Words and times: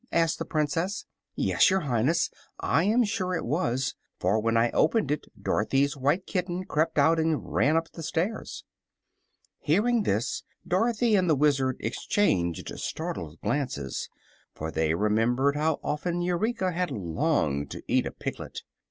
asked 0.11 0.39
the 0.39 0.45
Princess. 0.45 1.05
"Yes, 1.35 1.69
your 1.69 1.81
Highness; 1.81 2.31
I 2.59 2.85
am 2.85 3.03
sure 3.03 3.35
it 3.35 3.45
was; 3.45 3.93
for 4.19 4.39
when 4.39 4.57
I 4.57 4.71
opened 4.71 5.11
it 5.11 5.27
Dorothy's 5.39 5.95
white 5.95 6.25
kitten 6.25 6.65
crept 6.65 6.97
out 6.97 7.19
and 7.19 7.53
ran 7.53 7.77
up 7.77 7.91
the 7.91 8.01
stairs." 8.01 8.63
Hearing 9.59 10.01
this, 10.01 10.41
Dorothy 10.67 11.13
and 11.15 11.29
the 11.29 11.35
Wizard 11.35 11.77
exchanged 11.81 12.71
startled 12.79 13.39
glances, 13.41 14.09
for 14.55 14.71
they 14.71 14.95
remembered 14.95 15.55
how 15.55 15.79
often 15.83 16.19
Eureka 16.23 16.71
had 16.71 16.89
longed 16.89 17.69
to 17.69 17.83
eat 17.87 18.07
a 18.07 18.11
piglet. 18.11 18.63